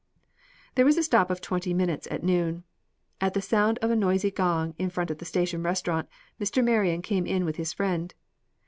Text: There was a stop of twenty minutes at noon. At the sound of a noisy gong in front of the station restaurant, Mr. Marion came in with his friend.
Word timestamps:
There 0.73 0.83
was 0.83 0.97
a 0.97 1.03
stop 1.03 1.29
of 1.29 1.41
twenty 1.41 1.75
minutes 1.75 2.07
at 2.09 2.23
noon. 2.23 2.63
At 3.21 3.35
the 3.35 3.39
sound 3.43 3.77
of 3.83 3.91
a 3.91 3.95
noisy 3.95 4.31
gong 4.31 4.73
in 4.79 4.89
front 4.89 5.11
of 5.11 5.19
the 5.19 5.25
station 5.29 5.61
restaurant, 5.61 6.09
Mr. 6.39 6.63
Marion 6.63 7.03
came 7.03 7.27
in 7.27 7.45
with 7.45 7.57
his 7.57 7.71
friend. 7.71 8.11